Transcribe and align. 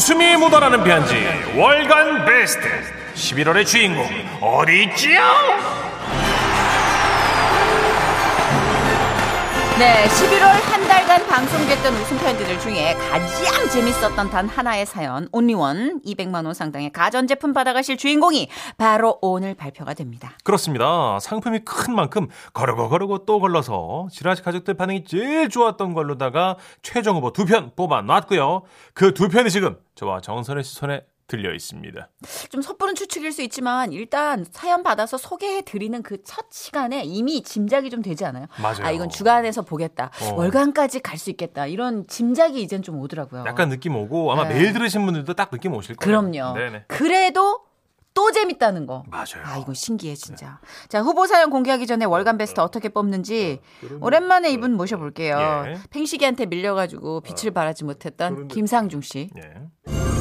웃음이 0.00 0.34
묻어나는 0.36 0.82
편지 0.82 1.14
월간 1.54 2.24
베스트 2.24 2.66
11월의 3.14 3.66
주인공 3.66 4.08
어디 4.40 4.84
있지요? 4.84 5.20
네, 9.80 10.04
11월 10.08 10.42
한 10.70 10.86
달간 10.86 11.26
방송됐던 11.26 11.94
웃음 11.94 12.18
편지들 12.18 12.60
중에 12.60 12.92
가장 12.96 13.66
재밌었던 13.70 14.28
단 14.28 14.46
하나의 14.46 14.84
사연, 14.84 15.26
온리원 15.32 16.02
200만 16.04 16.44
원 16.44 16.52
상당의 16.52 16.92
가전제품 16.92 17.54
받아가실 17.54 17.96
주인공이 17.96 18.50
바로 18.76 19.18
오늘 19.22 19.54
발표가 19.54 19.94
됩니다. 19.94 20.32
그렇습니다. 20.44 21.18
상품이 21.20 21.60
큰 21.60 21.94
만큼 21.94 22.28
거르고 22.52 22.90
거르고 22.90 23.24
또 23.24 23.40
걸러서 23.40 24.08
지라시 24.12 24.42
가족들 24.42 24.74
반응이 24.74 25.04
제일 25.04 25.48
좋았던 25.48 25.94
걸로다가 25.94 26.56
최종 26.82 27.16
후보 27.16 27.32
두 27.32 27.46
편 27.46 27.72
뽑아놨고요. 27.74 28.62
그 28.92 29.14
두 29.14 29.30
편이 29.30 29.48
지금 29.48 29.78
저와 29.94 30.20
정선혜 30.20 30.62
씨 30.62 30.74
손에 30.74 31.00
들려 31.30 31.54
있습니다. 31.54 32.08
좀 32.48 32.60
섣부른 32.60 32.96
추측일 32.96 33.30
수 33.30 33.40
있지만 33.42 33.92
일단 33.92 34.44
사연 34.50 34.82
받아서 34.82 35.16
소개해 35.16 35.62
드리는 35.62 36.02
그 36.02 36.18
첫 36.24 36.46
시간에 36.50 37.02
이미 37.04 37.42
짐작이 37.42 37.88
좀 37.88 38.02
되지 38.02 38.24
않아요? 38.24 38.46
맞아요. 38.60 38.84
아, 38.84 38.90
이건 38.90 39.08
주간에서 39.08 39.62
보겠다. 39.62 40.10
어. 40.22 40.34
월간까지 40.34 41.00
갈 41.00 41.16
수 41.20 41.30
있겠다. 41.30 41.66
이런 41.66 42.06
짐작이 42.06 42.60
이젠 42.62 42.82
좀 42.82 42.98
오더라고요. 43.00 43.44
약간 43.46 43.68
느낌 43.68 43.94
오고 43.96 44.32
아마 44.32 44.48
네. 44.48 44.54
매일 44.54 44.72
들으신 44.72 45.04
분들도 45.06 45.34
딱 45.34 45.50
느낌 45.50 45.74
오실 45.74 45.96
거예요. 45.96 46.20
그럼요. 46.20 46.54
네네. 46.58 46.84
그래도 46.88 47.60
또 48.14 48.32
재밌다는 48.32 48.86
거. 48.86 49.04
맞아요. 49.08 49.44
아, 49.44 49.56
이거 49.58 49.72
신기해, 49.72 50.14
진짜. 50.16 50.58
자, 50.88 51.00
후보 51.00 51.26
사연 51.26 51.48
공개하기 51.50 51.86
전에 51.86 52.04
월간 52.06 52.38
베스트 52.38 52.60
어떻게 52.60 52.88
뽑는지 52.88 53.60
오랜만에 54.00 54.50
이분 54.50 54.72
모셔볼게요. 54.74 55.64
예. 55.68 55.74
팽식이한테 55.90 56.46
밀려가지고 56.46 57.20
빛을 57.20 57.52
발하지 57.52 57.84
못했던 57.84 58.48
김상중 58.48 59.00
씨. 59.02 59.30
예. 59.36 60.19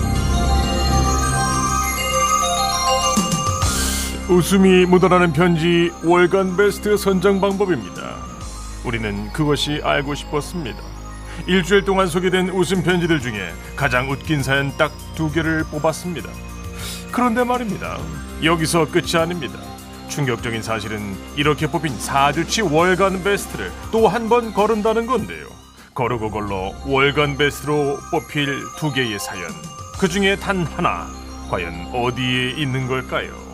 웃음이 4.29 4.85
묻어나는 4.85 5.33
편지 5.33 5.91
월간 6.03 6.55
베스트 6.55 6.95
선정 6.97 7.41
방법입니다. 7.41 8.17
우리는 8.85 9.31
그것이 9.33 9.81
알고 9.83 10.13
싶었습니다. 10.13 10.77
일주일 11.47 11.83
동안 11.83 12.07
소개된 12.07 12.49
웃음 12.49 12.83
편지들 12.83 13.19
중에 13.21 13.49
가장 13.75 14.09
웃긴 14.11 14.43
사연 14.43 14.75
딱 14.77 14.91
두 15.15 15.31
개를 15.31 15.63
뽑았습니다. 15.65 16.29
그런데 17.11 17.43
말입니다. 17.43 17.97
여기서 18.43 18.89
끝이 18.91 19.15
아닙니다. 19.17 19.59
충격적인 20.09 20.61
사실은 20.61 21.01
이렇게 21.35 21.67
뽑힌 21.67 21.97
4주치 21.97 22.71
월간 22.71 23.23
베스트를 23.23 23.71
또 23.91 24.07
한 24.07 24.29
번 24.29 24.53
거른다는 24.53 25.07
건데요. 25.07 25.47
거르고 25.93 26.29
걸러 26.31 26.71
월간 26.85 27.35
베스트로 27.37 27.97
뽑힐 28.11 28.47
두 28.77 28.93
개의 28.93 29.19
사연. 29.19 29.49
그 29.99 30.07
중에 30.07 30.35
단 30.37 30.63
하나. 30.65 31.07
과연 31.49 31.89
어디에 31.93 32.51
있는 32.51 32.87
걸까요? 32.87 33.48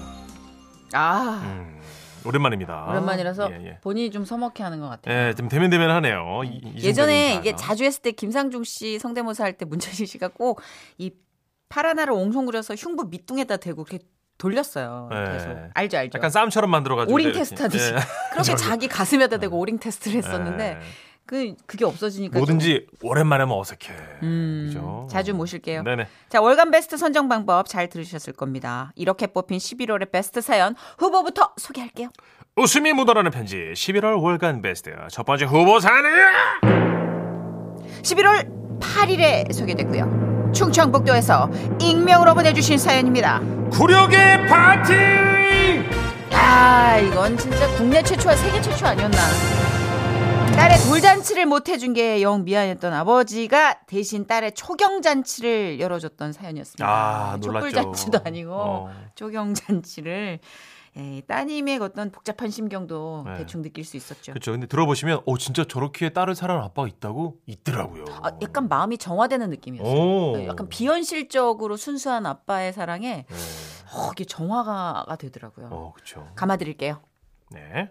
아, 0.95 1.41
음, 1.43 1.79
오랜만입니다. 2.25 2.85
오랜만이라서 2.89 3.51
예, 3.51 3.65
예. 3.67 3.77
본인이 3.81 4.09
좀 4.11 4.25
서먹해 4.25 4.63
하는 4.63 4.79
것 4.79 4.89
같아요. 4.89 5.27
예, 5.29 5.33
좀 5.33 5.47
대면대면하네요. 5.49 6.41
이- 6.45 6.47
이중적인 6.57 6.83
예전에. 6.83 7.35
이게 7.35 7.55
자주 7.55 7.83
했을 7.83 8.01
때 8.01 8.11
김상중 8.11 8.63
씨 8.63 8.97
성대모사 8.99 9.43
할 9.43 9.53
때 9.57 9.65
문천식 9.65 10.07
씨가 10.07 10.29
꼭이팔 10.29 11.85
하나를 11.85 12.13
옹송그려서 12.13 12.75
흉부 12.75 13.07
밑둥에다 13.09 13.57
대고 13.57 13.85
이렇게 13.87 14.03
돌렸어요. 14.37 15.09
예. 15.13 15.31
계속. 15.33 15.49
알죠, 15.73 15.97
알죠. 15.97 16.17
약간 16.17 16.29
싸움처럼 16.29 16.69
만들어가지고 16.71 17.13
O-ring. 17.13 17.31
테스트 17.31 17.61
하듯이. 17.61 17.93
예. 17.93 17.97
그렇게 18.33 18.55
자기 18.55 18.87
가슴에다 18.87 19.37
대고 19.37 19.57
O-ring 19.59 19.79
테스트를 19.79 20.17
했었는데 20.17 20.77
예. 20.81 20.85
그 21.27 21.55
그게 21.65 21.85
없어지니까 21.85 22.37
뭐든지 22.37 22.87
오랜만에 23.01 23.41
하면 23.43 23.57
어색해. 23.57 23.93
음, 24.23 24.65
그죠? 24.67 25.07
자주 25.09 25.33
모실게요. 25.33 25.83
네네. 25.83 26.07
자, 26.29 26.39
월간 26.41 26.69
베스트 26.71 26.97
선정 26.97 27.27
방법 27.27 27.67
잘 27.67 27.89
들으셨을 27.89 28.33
겁니다. 28.33 28.91
이렇게 28.95 29.27
뽑힌 29.27 29.57
11월의 29.57 30.11
베스트 30.11 30.41
사연 30.41 30.75
후보부터 30.99 31.53
소개할게요. 31.57 32.09
웃음이 32.57 32.93
묻어나는 32.93 33.31
편지 33.31 33.57
11월 33.75 34.21
월간 34.21 34.61
베스트 34.61 34.91
첫 35.09 35.25
번째 35.25 35.45
후보 35.45 35.79
사연이야. 35.79 36.61
11월 38.03 38.79
8일에 38.79 39.51
소개됐고요. 39.51 40.51
충청북도에서 40.53 41.49
익명으로 41.81 42.33
보내주신 42.35 42.77
사연입니다. 42.77 43.41
구력의 43.71 44.47
파티. 44.47 44.93
아, 46.31 46.97
이건 46.99 47.35
진짜 47.37 47.67
국내 47.75 48.01
최초와 48.03 48.35
세계 48.35 48.61
최초 48.61 48.85
아니었나. 48.85 49.74
딸의 50.55 50.77
돌잔치를 50.89 51.45
못 51.45 51.67
해준 51.69 51.93
게 51.93 52.21
영 52.21 52.43
미안했던 52.45 52.93
아버지가 52.93 53.81
대신 53.87 54.25
딸의 54.25 54.53
초경잔치를 54.53 55.79
열어줬던 55.79 56.31
사연이었습니다. 56.33 56.85
아. 56.87 57.37
촛불잔치도 57.41 58.19
아니고 58.23 58.53
어. 58.53 58.91
초경잔치를 59.15 60.39
예, 60.97 61.21
따님의 61.27 61.79
어떤 61.79 62.09
복잡한 62.09 62.49
심경도 62.49 63.23
네. 63.25 63.37
대충 63.39 63.61
느낄 63.61 63.83
수 63.83 63.97
있었죠. 63.97 64.31
그렇죠. 64.31 64.53
근데 64.53 64.65
들어보시면 64.65 65.21
어 65.25 65.37
진짜 65.37 65.65
저렇게 65.65 66.09
딸을 66.09 66.35
사랑하는 66.35 66.65
아빠가 66.65 66.87
있다고 66.87 67.35
있더라고요. 67.47 68.05
아, 68.23 68.31
약간 68.41 68.69
마음이 68.69 68.97
정화되는 68.97 69.49
느낌이었어요. 69.49 69.93
오. 69.93 70.37
네, 70.37 70.47
약간 70.47 70.69
비현실적으로 70.69 71.75
순수한 71.75 72.25
아빠의 72.25 72.71
사랑에 72.71 73.25
네. 73.29 73.35
어, 73.93 74.11
이게 74.13 74.23
정화가 74.23 75.17
되더라고요. 75.19 75.67
어, 75.69 75.91
그렇죠. 75.93 76.29
감아드릴게요. 76.35 77.01
네. 77.51 77.89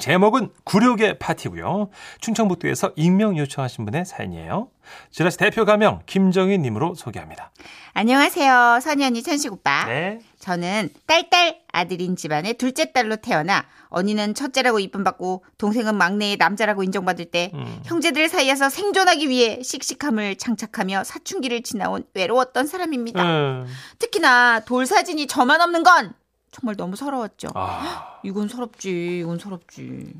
제목은 0.00 0.50
구력의 0.64 1.18
파티고요. 1.18 1.90
충청북도에서 2.20 2.92
익명 2.96 3.36
요청하신 3.38 3.84
분의 3.84 4.04
사연이에요. 4.06 4.68
지라시 5.12 5.36
대표 5.36 5.64
가명 5.64 6.00
김정희님으로 6.06 6.94
소개합니다. 6.94 7.52
안녕하세요. 7.92 8.80
언니 9.06 9.22
천식 9.22 9.52
오빠. 9.52 9.84
네. 9.84 10.20
저는 10.38 10.88
딸딸 11.06 11.60
아들인 11.72 12.16
집안의 12.16 12.54
둘째 12.54 12.92
딸로 12.92 13.16
태어나 13.16 13.66
언니는 13.88 14.34
첫째라고 14.34 14.78
이쁨 14.78 15.04
받고 15.04 15.44
동생은 15.58 15.96
막내의 15.96 16.36
남자라고 16.38 16.82
인정받을 16.82 17.26
때 17.26 17.50
음. 17.54 17.80
형제들 17.84 18.28
사이에서 18.28 18.70
생존하기 18.70 19.28
위해 19.28 19.60
씩씩함을 19.62 20.36
장착하며 20.36 21.04
사춘기를 21.04 21.62
지나온 21.62 22.04
외로웠던 22.14 22.66
사람입니다. 22.66 23.22
음. 23.22 23.66
특히나 23.98 24.60
돌 24.60 24.86
사진이 24.86 25.26
저만 25.26 25.60
없는 25.60 25.82
건 25.82 26.14
정말 26.50 26.76
너무 26.76 26.96
서러웠죠. 26.96 27.48
아, 27.54 28.18
이건 28.24 28.48
서럽지, 28.48 29.20
이건 29.20 29.38
서럽지. 29.38 30.12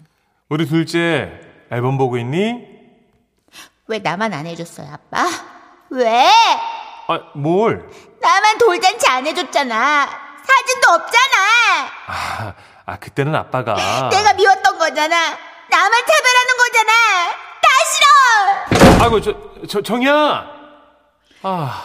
우리 0.48 0.66
둘째 0.66 1.40
앨범 1.70 1.98
보고 1.98 2.16
있니? 2.18 2.80
왜 3.86 3.98
나만 3.98 4.32
안 4.32 4.46
해줬어요, 4.46 4.88
아빠? 4.92 5.26
왜? 5.90 6.24
아, 7.08 7.18
뭘? 7.34 7.88
나만 8.20 8.58
돌잔치 8.58 9.08
안 9.08 9.26
해줬잖아. 9.26 10.06
사진도 10.06 10.92
없잖아. 10.92 11.90
아, 12.06 12.54
아 12.86 12.98
그때는 12.98 13.34
아빠가 13.34 13.74
내가 14.10 14.32
미웠던 14.34 14.78
거잖아. 14.78 15.16
나만 15.68 15.92
차별하는 16.06 16.56
거잖아. 16.58 16.92
다 17.60 17.68
싫어. 17.90 19.04
아이고 19.04 19.20
저, 19.20 19.66
저 19.68 19.82
정이야. 19.82 20.46
아, 21.42 21.84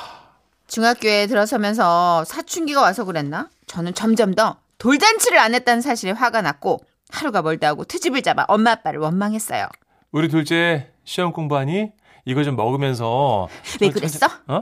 중학교에 0.68 1.28
들어서면서 1.28 2.24
사춘기가 2.26 2.82
와서 2.82 3.06
그랬나? 3.06 3.50
저는 3.68 3.94
점점 3.94 4.34
더 4.34 4.58
돌잔치를 4.78 5.38
안 5.40 5.53
했다는 5.56 5.81
사실에 5.81 6.12
화가 6.12 6.42
났고 6.42 6.80
하루가 7.12 7.42
멀다 7.42 7.68
하고 7.68 7.84
트집을 7.86 8.22
잡아 8.22 8.46
엄마 8.48 8.72
아빠를 8.72 9.00
원망했어요. 9.00 9.68
우리 10.12 10.28
둘째 10.28 10.92
시험 11.03 11.31
공부하니? 11.34 11.92
이거 12.26 12.44
좀 12.44 12.56
먹으면서 12.56 13.48
왜 13.81 13.90
그랬어? 13.90 14.28
어? 14.48 14.62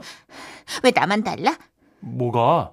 왜 0.82 0.90
나만 0.94 1.24
달라? 1.24 1.56
뭐가? 2.00 2.72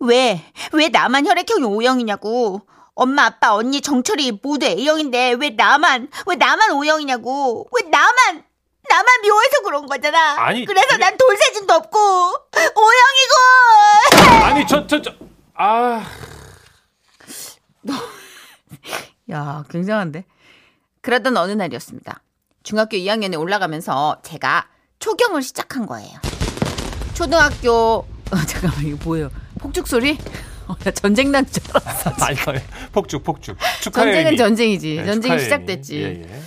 왜? 0.00 0.42
왜 0.72 0.88
나만 0.88 1.26
혈액형이 1.26 1.64
O형이냐고. 1.64 2.62
엄마, 2.94 3.24
아빠, 3.26 3.54
언니, 3.54 3.80
정철이 3.80 4.40
모두 4.42 4.66
A형인데 4.66 5.36
왜 5.40 5.50
나만, 5.50 6.08
왜 6.26 6.34
나만 6.36 6.72
O형이냐고. 6.72 7.68
왜 7.72 7.82
나만, 7.88 8.44
나만 8.90 9.06
묘해서 9.22 9.62
그런 9.64 9.86
거잖아. 9.86 10.42
아니, 10.42 10.64
그래서 10.66 10.86
그게- 10.88 10.98
난 11.04 11.16
돌사진도 11.16 11.72
없고 11.74 11.98
O형이고. 11.98 13.34
아니 14.44 14.66
저 14.66 14.86
저 14.86 15.00
저 15.00 15.12
아. 15.62 16.02
야, 19.30 19.62
굉장한데. 19.68 20.24
그러던 21.02 21.36
어느 21.36 21.52
날이었습니다. 21.52 22.22
중학교 22.62 22.96
2학년에 22.96 23.38
올라가면서 23.38 24.20
제가 24.22 24.68
초경을 25.00 25.42
시작한 25.42 25.84
거예요. 25.84 26.18
초등학교 27.12 27.70
어, 28.30 28.36
잠깐만 28.46 28.86
이거 28.86 28.96
뭐예요? 29.04 29.30
폭죽 29.58 29.86
소리? 29.86 30.16
어, 30.66 30.74
나 30.82 30.90
전쟁 30.92 31.30
난 31.30 31.44
줄 31.46 31.62
알았어. 31.74 32.10
아니, 32.24 32.38
폭죽, 32.92 33.22
폭죽. 33.22 33.58
축하의 33.82 34.06
전쟁은 34.06 34.26
의미. 34.28 34.36
전쟁이지. 34.38 34.94
네, 34.96 35.04
전쟁이 35.04 35.38
시작됐지. 35.40 35.96
예, 36.00 36.22
예. 36.22 36.40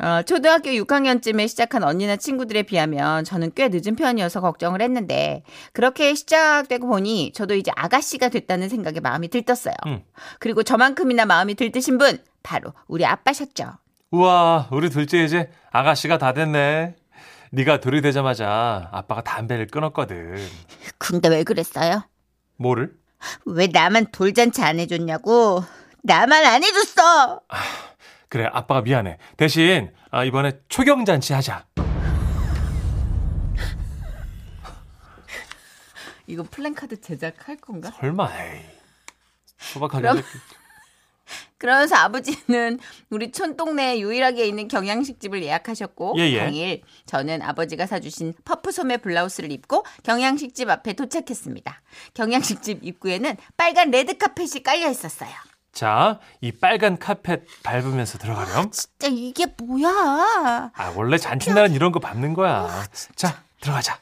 어, 0.00 0.22
초등학교 0.22 0.70
6학년쯤에 0.70 1.48
시작한 1.48 1.82
언니나 1.82 2.16
친구들에 2.16 2.62
비하면 2.62 3.24
저는 3.24 3.52
꽤 3.54 3.68
늦은 3.68 3.96
편이어서 3.96 4.40
걱정을 4.40 4.80
했는데 4.80 5.42
그렇게 5.72 6.14
시작되고 6.14 6.86
보니 6.86 7.32
저도 7.34 7.54
이제 7.54 7.72
아가씨가 7.74 8.28
됐다는 8.28 8.68
생각에 8.68 9.00
마음이 9.00 9.28
들떴어요. 9.28 9.74
음. 9.86 10.02
그리고 10.38 10.62
저만큼이나 10.62 11.24
마음이 11.24 11.54
들뜨신 11.54 11.98
분 11.98 12.18
바로 12.44 12.72
우리 12.86 13.04
아빠셨죠. 13.04 13.72
우와, 14.10 14.68
우리 14.70 14.88
둘째 14.88 15.24
이제 15.24 15.50
아가씨가 15.70 16.18
다 16.18 16.32
됐네. 16.32 16.94
네가 17.50 17.80
들이대자마자 17.80 18.88
아빠가 18.92 19.22
담배를 19.22 19.66
끊었거든. 19.66 20.36
근데 20.98 21.28
왜 21.28 21.42
그랬어요? 21.42 22.02
뭐를? 22.56 22.92
왜 23.46 23.66
나만 23.66 24.06
돌잔치 24.12 24.62
안 24.62 24.78
해줬냐고? 24.78 25.64
나만 26.02 26.44
안 26.44 26.62
해줬어! 26.62 27.40
그래, 28.28 28.48
아빠가 28.52 28.82
미안해. 28.82 29.18
대신 29.36 29.90
아, 30.10 30.24
이번에 30.24 30.60
초경잔치 30.68 31.32
하자. 31.32 31.66
이거 36.26 36.42
플랜카드 36.42 37.00
제작할 37.00 37.56
건가? 37.56 37.90
설마. 37.98 38.30
에이. 38.38 38.60
소박하게 39.56 40.02
그럼-. 40.02 40.22
그러면서 41.58 41.96
아버지는 41.96 42.78
우리 43.10 43.32
촌동네에 43.32 43.98
유일하게 44.00 44.46
있는 44.46 44.68
경양식집을 44.68 45.42
예약하셨고 45.42 46.14
예, 46.18 46.30
예. 46.30 46.38
당일 46.38 46.82
저는 47.04 47.42
아버지가 47.42 47.86
사주신 47.86 48.34
퍼프 48.44 48.70
소매 48.70 48.96
블라우스를 48.98 49.50
입고 49.50 49.84
경양식집 50.04 50.70
앞에 50.70 50.92
도착했습니다. 50.92 51.82
경양식집 52.14 52.84
입구에는 52.84 53.36
빨간 53.56 53.90
레드 53.90 54.16
카펫이 54.16 54.62
깔려 54.62 54.88
있었어요. 54.88 55.30
자, 55.82 56.18
이 56.40 56.50
빨간 56.50 56.98
카펫 56.98 57.42
밟으면서 57.62 58.18
들어가렴. 58.18 58.72
진짜 58.72 59.06
이게 59.06 59.46
뭐야? 59.62 60.72
아, 60.74 60.92
원래 60.96 61.16
잔칫날은 61.18 61.72
이런 61.72 61.92
거 61.92 62.00
밟는 62.00 62.34
거야. 62.34 62.68
자, 63.14 63.42
들어가자. 63.60 63.96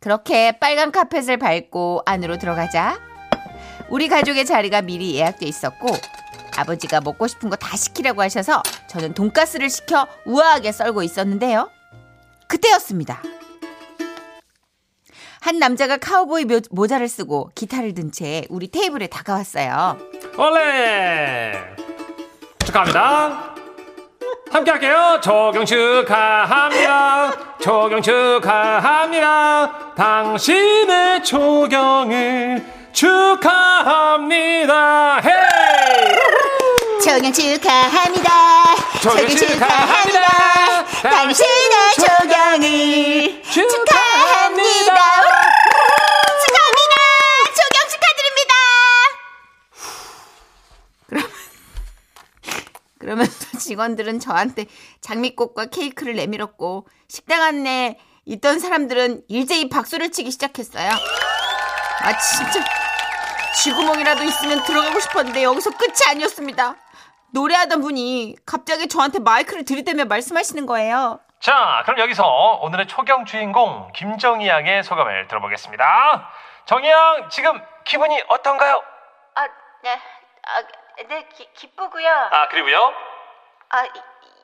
그렇게 0.00 0.58
빨간 0.58 0.90
카펫을 0.90 1.36
밟고 1.36 2.00
안으로 2.06 2.38
들어가자 2.38 2.98
우리 3.90 4.08
가족의 4.08 4.46
자리가 4.46 4.80
미리 4.80 5.16
예약돼 5.16 5.44
있었고 5.44 5.88
아버지가 6.56 7.02
먹고 7.02 7.26
싶은 7.26 7.50
거 7.50 7.56
다 7.56 7.76
시키라고 7.76 8.22
하셔서 8.22 8.62
저는 8.88 9.12
돈가스를 9.12 9.68
시켜 9.68 10.06
우아하게 10.24 10.72
썰고 10.72 11.02
있었는데요. 11.02 11.68
그때였습니다. 12.46 13.20
한 15.40 15.58
남자가 15.58 15.96
카우보이 15.98 16.44
묘- 16.44 16.60
모자를 16.70 17.08
쓰고 17.08 17.50
기타를 17.54 17.94
든 17.94 18.10
채 18.12 18.44
우리 18.48 18.68
테이블에 18.70 19.06
다가왔어요. 19.06 19.98
올레! 20.36 21.52
축하합니다. 22.64 23.54
함께 24.50 24.70
할게요. 24.70 25.20
조경 25.22 25.64
축하합니다. 25.66 27.58
조경 27.58 28.00
축하합니다. 28.02 29.94
당신의 29.94 31.22
조경을 31.22 32.64
축하합니다. 32.92 34.36
헤이! 35.20 36.18
조경 37.04 37.30
축하합니다. 37.32 38.30
조경 39.02 39.28
축하합니다. 39.28 40.84
당신의 41.02 41.94
조경을. 41.96 43.42
축하합니다. 43.42 44.94
조경 47.54 47.76
축하드립니다. 47.90 48.54
그러면 51.08 51.28
그러면서 53.08 53.32
직원들은 53.58 54.20
저한테 54.20 54.66
장미꽃과 55.00 55.66
케이크를 55.66 56.14
내밀었고 56.16 56.86
식당 57.08 57.42
안에 57.42 57.98
있던 58.26 58.58
사람들은 58.58 59.22
일제히 59.28 59.70
박수를 59.70 60.10
치기 60.10 60.30
시작했어요. 60.30 60.90
아 60.90 62.18
진짜 62.18 62.62
쥐구멍이라도 63.62 64.22
있으면 64.24 64.62
들어가고 64.62 65.00
싶었는데 65.00 65.42
여기서 65.42 65.70
끝이 65.70 65.96
아니었습니다. 66.10 66.76
노래하던 67.32 67.80
분이 67.80 68.36
갑자기 68.44 68.88
저한테 68.88 69.20
마이크를 69.20 69.64
들이대며 69.64 70.04
말씀하시는 70.04 70.66
거예요. 70.66 71.20
자, 71.40 71.82
그럼 71.86 72.00
여기서 72.00 72.26
오늘의 72.62 72.88
초경 72.88 73.24
주인공 73.24 73.90
김정희 73.94 74.46
양의 74.46 74.82
소감을 74.82 75.28
들어보겠습니다. 75.28 76.28
정희 76.66 76.88
양, 76.90 77.28
지금 77.30 77.58
기분이 77.84 78.22
어떤가요? 78.28 78.82
아, 79.34 79.46
네, 79.82 79.92
아, 79.92 80.87
네, 81.06 81.26
기, 81.34 81.48
기쁘고요. 81.54 82.08
아, 82.32 82.48
그리고요. 82.48 82.92
아, 83.70 83.84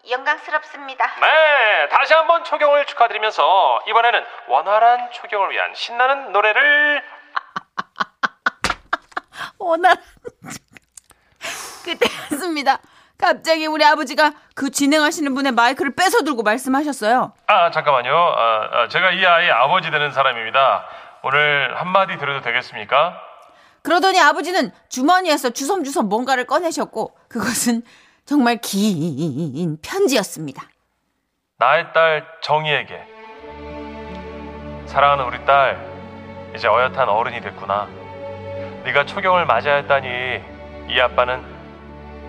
영광스럽습니다. 0.09 1.07
네, 1.21 1.89
다시 1.89 2.15
한번 2.15 2.45
초경을 2.45 2.87
축하드리면서 2.87 3.81
이번에는 3.89 4.25
원활한 4.49 5.11
초경을 5.13 5.51
위한 5.51 5.75
신나는 5.75 6.33
노래를 6.33 7.03
원활한 9.59 9.97
그때였습니다. 11.85 12.79
갑자기 13.19 13.67
우리 13.67 13.85
아버지가 13.85 14.33
그 14.55 14.71
진행하시는 14.71 15.35
분의 15.35 15.53
마이크를 15.53 15.95
뺏어 15.95 16.23
들고 16.23 16.43
말씀하셨어요. 16.43 17.33
아 17.47 17.71
잠깐만요. 17.71 18.15
아, 18.15 18.69
아, 18.73 18.89
제가 18.89 19.13
이 19.13 19.25
아이의 19.25 19.51
아버지 19.51 19.91
되는 19.91 20.13
사람입니다. 20.13 20.87
오늘 21.23 21.75
한마디 21.81 22.19
드려도 22.19 22.43
되겠습니까? 22.43 23.19
그러더니 23.85 24.19
아버지는 24.19 24.73
주머니에서 24.89 25.51
주섬주섬 25.51 26.09
뭔가를 26.09 26.47
꺼내셨고 26.47 27.15
그것은 27.29 27.83
정말 28.25 28.57
긴 28.57 29.77
편지였습니다. 29.83 30.63
나의 31.59 31.93
딸 31.93 32.27
정희에게 32.41 33.05
사랑하는 34.87 35.27
우리 35.27 35.45
딸 35.45 35.79
이제 36.57 36.67
어엿한 36.67 37.11
어른이 37.11 37.43
됐구나. 37.43 37.87
네가 38.85 39.05
초경을 39.05 39.45
맞아야 39.45 39.77
했다니 39.77 40.09
이 40.89 41.01
아빠는 41.01 41.43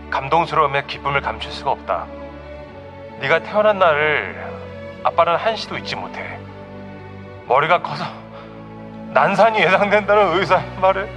감동스러움에 0.09 0.85
기쁨을 0.87 1.21
감출 1.21 1.53
수가 1.53 1.71
없다. 1.71 2.05
네가 3.21 3.43
태어난 3.43 3.79
날을 3.79 5.01
아빠는 5.03 5.37
한시도 5.37 5.77
잊지 5.77 5.95
못해. 5.95 6.37
머리가 7.47 7.81
커서 7.81 8.03
난산이 9.13 9.59
예상된다는 9.59 10.37
의사의 10.37 10.79
말에 10.81 11.09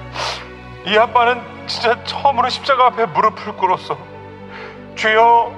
이 0.87 0.97
아빠는 0.97 1.41
진짜 1.67 2.03
처음으로 2.05 2.49
십자가 2.49 2.87
앞에 2.87 3.07
무릎을 3.07 3.53
꿇었어. 3.57 3.99
주여, 4.95 5.53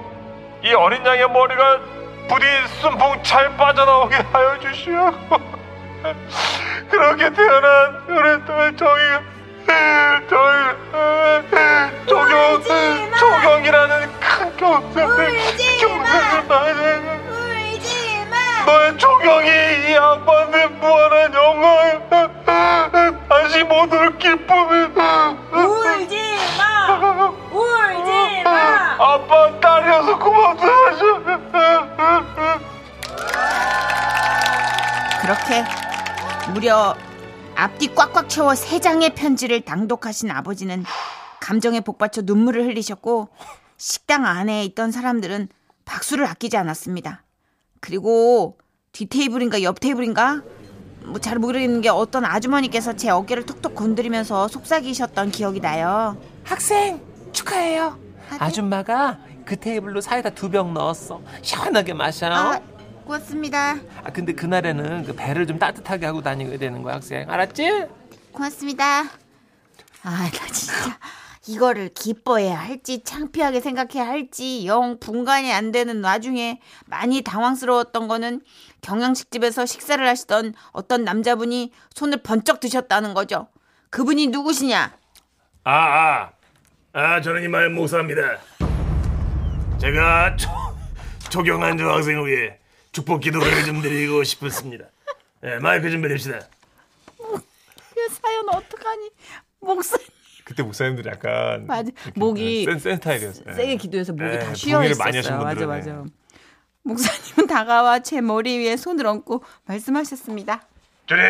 이 0.63 0.73
어린 0.73 1.05
양의 1.05 1.29
머리가 1.29 1.79
부디 2.27 2.45
순풍 2.81 3.23
잘 3.23 3.55
빠져나오게 3.57 4.15
하여 4.31 4.59
주시오. 4.59 5.11
그렇게 6.89 7.31
태어난 7.31 8.03
우리 8.07 8.45
딸 8.45 8.75
정이가 8.75 9.21
정이 10.29 10.61
조경 12.07 12.63
조경이라는 13.19 14.19
큰 14.19 14.57
경사를 14.57 15.33
경사를 15.79 16.47
받은! 16.47 17.21
너의 18.65 18.97
조경이 18.97 19.49
이 19.89 19.95
아빠한테 19.95 20.67
무한한 20.67 21.20
올 23.89 24.17
기쁨을 24.19 24.89
울지 24.89 26.15
마! 26.57 26.99
울지 27.51 28.43
마! 28.43 28.95
아빠 28.99 29.59
딸이어서 29.59 30.19
고맙다 30.19 30.67
그렇게 35.21 35.63
무려 36.53 36.95
앞뒤 37.55 37.87
꽉꽉 37.95 38.29
채워 38.29 38.53
세 38.53 38.79
장의 38.79 39.15
편지를 39.15 39.63
낭독하신 39.65 40.29
아버지는 40.29 40.85
감정에 41.39 41.79
복받쳐 41.81 42.21
눈물을 42.25 42.63
흘리셨고 42.65 43.29
식당 43.77 44.27
안에 44.27 44.63
있던 44.65 44.91
사람들은 44.91 45.49
박수를 45.85 46.27
아끼지 46.27 46.55
않았습니다. 46.57 47.23
그리고 47.79 48.59
뒤 48.91 49.07
테이블인가 49.07 49.63
옆 49.63 49.79
테이블인가 49.79 50.35
뭐 50.35 50.60
잘 51.19 51.37
모르겠는 51.39 51.81
게 51.81 51.89
어떤 51.89 52.25
아주머니께서 52.25 52.95
제 52.95 53.09
어깨를 53.09 53.45
톡톡 53.45 53.75
건드리면서 53.75 54.47
속삭이셨던 54.47 55.31
기억이 55.31 55.59
나요. 55.59 56.17
학생 56.43 57.01
축하해요. 57.31 57.97
아줌마가 58.39 59.17
그 59.45 59.57
테이블로 59.59 60.01
사이다 60.01 60.29
두 60.31 60.49
병 60.49 60.73
넣었어. 60.73 61.21
시원하게 61.41 61.93
마셔. 61.93 62.27
아, 62.27 62.53
아, 62.53 62.59
고맙습니다. 63.05 63.75
근데 64.13 64.33
그날에는 64.33 65.03
그 65.05 65.15
배를 65.15 65.45
좀 65.47 65.59
따뜻하게 65.59 66.05
하고 66.05 66.21
다니게 66.21 66.57
되는 66.57 66.81
거야 66.83 66.95
학생. 66.95 67.29
알았지? 67.29 67.85
고맙습니다. 68.31 69.03
아, 70.03 70.29
나 70.31 70.47
진짜 70.53 70.73
이거를 71.47 71.89
기뻐해야 71.93 72.59
할지 72.59 73.03
창피하게 73.03 73.61
생각해야 73.61 74.07
할지 74.07 74.65
영 74.67 74.99
분간이 74.99 75.51
안 75.51 75.71
되는 75.71 76.03
와중에 76.03 76.61
많이 76.85 77.21
당황스러웠던 77.23 78.07
거는 78.07 78.41
경양식집에서 78.81 79.65
식사를 79.65 80.07
하시던 80.07 80.53
어떤 80.71 81.03
남자분이 81.03 81.71
손을 81.95 82.21
번쩍 82.21 82.59
드셨다는 82.59 83.13
거죠. 83.13 83.47
그분이 83.89 84.27
누구시냐? 84.27 84.95
아, 85.63 85.71
아, 85.73 86.31
아, 86.93 87.21
저는 87.21 87.43
이마을 87.43 87.69
목사입니다. 87.71 88.39
제가 89.79 90.35
초, 90.35 90.49
초경한 91.29 91.77
저 91.77 91.85
위해 92.23 92.59
축복 92.91 93.21
기도를 93.21 93.65
좀 93.65 93.81
드리고 93.81 94.23
싶었습니다. 94.23 94.85
예, 95.43 95.57
마이크 95.57 95.89
좀 95.89 96.01
내립시다. 96.01 96.39
그 97.17 98.09
사연 98.09 98.47
어떡하니? 98.49 99.09
목사님. 99.59 100.20
그때 100.51 100.63
목사님들이 100.63 101.09
약간 101.09 101.65
맞아. 101.65 101.89
목이 102.15 102.65
센, 102.65 102.77
센 102.77 102.95
스타일이었어요. 102.97 103.53
세게 103.55 103.77
기도해서 103.77 104.11
목이 104.11 104.23
네, 104.25 104.39
다 104.39 104.53
쉬어 104.53 104.83
있었어요. 104.83 105.37
맞아 105.37 105.47
분들은, 105.47 105.67
맞아. 105.67 105.91
네. 105.91 106.03
목사님은 106.83 107.47
다가와 107.47 107.99
제 107.99 108.19
머리 108.19 108.57
위에 108.59 108.75
손을 108.75 109.05
얹고 109.07 109.43
말씀하셨습니다. 109.65 110.61
주님, 111.05 111.23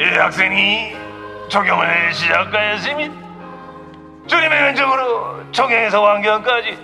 이 0.00 0.02
학생이 0.02 0.96
적용을 1.48 2.12
시작하였습니다. 2.12 3.14
주님의 4.26 4.62
은총으로 4.70 5.52
적용에서 5.52 6.00
완경까지 6.00 6.76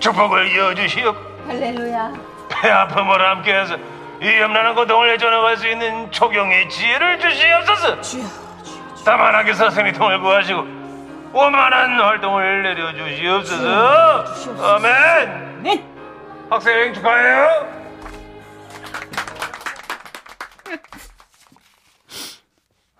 축복을 0.00 0.50
이어주시오. 0.54 1.14
할렐루야. 1.46 2.12
배 2.48 2.70
아픔을 2.70 3.30
함께해서 3.30 3.76
이 4.22 4.26
염라는 4.40 4.74
고통을 4.74 5.12
헤쳐나갈 5.12 5.56
수 5.58 5.68
있는 5.68 6.10
초경의 6.10 6.70
지혜를 6.70 7.20
주시옵소서. 7.20 8.00
주여. 8.00 8.47
다만하게 9.04 9.54
선생님 9.54 9.94
통을 9.94 10.20
구하시고 10.20 10.60
원만한 11.32 12.00
활동을 12.00 12.62
내려주시옵소서. 12.62 14.24
아멘. 14.76 15.62
네. 15.62 15.84
학생 16.50 16.92
축하해요. 16.94 17.78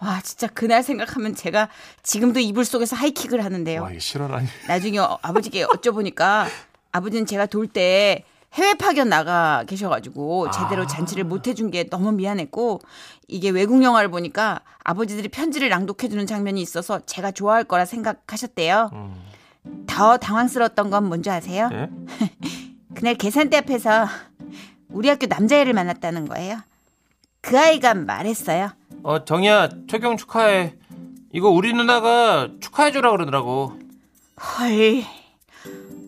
와 0.01 0.21
진짜 0.23 0.47
그날 0.47 0.83
생각하면 0.85 1.35
제가 1.35 1.69
지금도 2.05 2.39
이불 2.39 2.65
속에서 2.65 2.95
하이킥을 2.95 3.45
하는데요. 3.45 3.89
이게 3.91 3.99
실화라니. 3.99 4.47
나중에 4.69 4.99
어- 4.99 5.19
아버지께 5.23 5.65
여쭤보니까 5.67 6.47
아버지는 6.93 7.27
제가 7.27 7.47
돌 7.47 7.67
때 7.67 8.25
해외 8.55 8.75
파견 8.75 9.09
나가 9.09 9.65
계셔가지고 9.67 10.51
제대로 10.51 10.87
잔치를 10.87 11.25
못 11.25 11.47
해준 11.47 11.71
게 11.71 11.85
너무 11.85 12.13
미안했고 12.13 12.81
이게 13.29 13.51
외국 13.51 13.83
영화를 13.83 14.11
보니까 14.11 14.61
아버지들이 14.83 15.29
편지를 15.29 15.69
낭독해주는 15.69 16.27
장면이 16.27 16.61
있어서 16.63 17.01
제가 17.05 17.31
좋아할 17.31 17.65
거라 17.65 17.85
생각하셨대요. 17.85 18.91
더 19.87 20.17
당황스러웠던 20.17 20.91
건 20.91 21.09
뭔지 21.09 21.29
아세요? 21.31 21.69
예? 21.73 21.91
그날 22.95 23.15
계산대 23.15 23.59
앞에서 23.59 24.07
우리 24.89 25.09
학교 25.09 25.27
남자애를 25.27 25.75
만났다는 25.75 26.27
거예요. 26.27 26.59
그 27.43 27.59
아이가 27.59 27.95
말했어요. 27.95 28.71
어 29.03 29.25
정이야 29.25 29.69
초경 29.89 30.17
축하해. 30.17 30.75
이거 31.33 31.51
우리 31.51 31.75
누나가 31.75 32.49
축하해주라 32.61 33.11
그러더라고. 33.11 33.79
헐. 34.59 35.05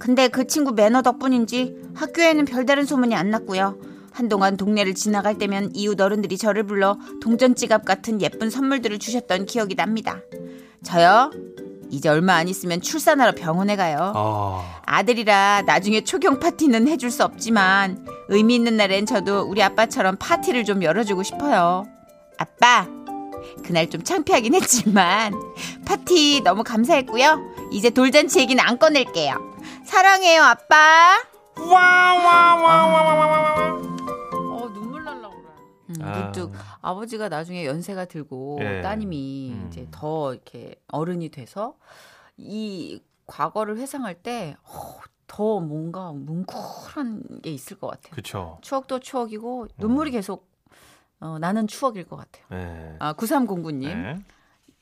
근데 0.01 0.29
그 0.29 0.47
친구 0.47 0.73
매너 0.73 1.03
덕분인지 1.03 1.77
학교에는 1.95 2.47
별다른 2.47 2.85
소문이 2.85 3.15
안 3.15 3.31
났고요. 3.31 3.79
한동안 4.13 4.57
동네를 4.57 4.95
지나갈 4.95 5.39
때면 5.39 5.71
이웃 5.75 6.01
어른들이 6.01 6.37
저를 6.37 6.65
불러 6.65 6.99
동전 7.23 7.55
지갑 7.55 7.85
같은 7.85 8.21
예쁜 8.21 8.51
선물들을 8.51 8.99
주셨던 8.99 9.47
기억이 9.47 9.77
납니다. 9.77 10.21
저요? 10.83 11.31
이제 11.91 12.09
얼마 12.09 12.35
안 12.35 12.49
있으면 12.49 12.81
출산하러 12.81 13.33
병원에 13.33 13.77
가요. 13.77 14.13
아 14.15 14.81
아들이라 14.87 15.65
나중에 15.67 16.03
초경 16.03 16.41
파티는 16.41 16.89
해줄 16.89 17.11
수 17.11 17.23
없지만 17.23 18.07
의미 18.29 18.55
있는 18.55 18.77
날엔 18.77 19.07
저도 19.07 19.43
우리 19.43 19.63
아빠처럼 19.63 20.17
파티를 20.17 20.65
좀 20.65 20.83
열어주고 20.83 21.23
싶어요. 21.23 21.85
아빠, 22.39 22.87
그날 23.63 23.91
좀 23.91 24.03
창피하긴 24.03 24.55
했지만 24.55 25.35
파티 25.85 26.41
너무 26.43 26.65
감사했고요. 26.65 27.39
이제 27.71 27.91
돌잔치 27.91 28.39
얘기는 28.39 28.63
안 28.65 28.79
꺼낼게요. 28.79 29.50
사랑해요, 29.91 30.43
아빠. 30.45 31.19
어 34.33 34.69
눈물 34.73 35.03
날라 35.03 35.29
그래. 35.29 35.41
음, 35.89 35.95
아. 36.01 36.19
문득 36.21 36.53
아버지가 36.81 37.29
나중에 37.29 37.67
연세가 37.67 38.05
들고 38.05 38.61
예. 38.63 38.83
따님이 38.83 39.51
음. 39.53 39.67
이제 39.69 39.89
더 39.91 40.33
이렇게 40.33 40.77
어른이 40.93 41.31
돼서 41.31 41.75
이 42.37 43.03
과거를 43.27 43.79
회상할 43.79 44.15
때 44.15 44.55
어, 44.63 45.01
더 45.27 45.59
뭔가 45.59 46.13
뭉클한 46.13 47.41
게 47.43 47.51
있을 47.51 47.77
것 47.77 47.89
같아요. 47.89 48.13
그쵸. 48.13 48.59
추억도 48.63 49.01
추억이고 49.01 49.67
눈물이 49.79 50.13
계속 50.13 50.49
어, 51.19 51.39
나는 51.41 51.67
추억일 51.67 52.07
것 52.07 52.15
같아요. 52.17 52.45
네. 52.51 52.97
아, 53.01 53.13
9309님. 53.15 53.89
네. 53.89 54.19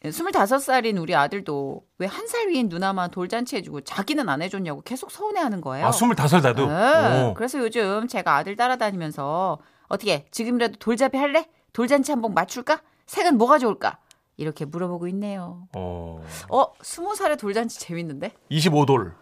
25살인 0.05 1.01
우리 1.01 1.15
아들도 1.15 1.83
왜 1.99 2.07
한 2.07 2.27
살 2.29 2.49
위인 2.49 2.69
누나만 2.69 3.11
돌잔치 3.11 3.57
해주고 3.57 3.81
자기는 3.83 4.29
안 4.29 4.43
해줬냐고 4.43 4.83
계속 4.83 5.11
서운해하는 5.11 5.61
거예요. 5.61 5.87
아 5.87 5.93
스물다섯 5.93 6.43
나도. 6.43 6.67
네. 6.69 7.23
오. 7.31 7.35
그래서 7.35 7.59
요즘 7.59 8.07
제가 8.07 8.37
아들 8.37 8.55
따라다니면서 8.57 9.59
어떻게 9.89 10.27
지금이라도 10.31 10.75
돌잡이 10.79 11.17
할래? 11.19 11.47
돌잔치 11.73 12.13
한번 12.13 12.35
맞출까? 12.35 12.81
색은 13.07 13.39
뭐가 13.39 13.59
좋을까? 13.59 13.99
이렇게 14.37 14.65
물어보고 14.65 15.09
있네요. 15.09 15.67
어. 15.75 16.23
어, 16.49 16.73
20살의 16.75 17.39
돌잔치 17.39 17.81
재밌는데? 17.81 18.33
25돌. 18.51 19.13